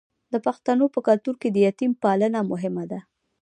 [0.33, 2.99] د پښتنو په کلتور کې د یتیم پالنه مهمه ده.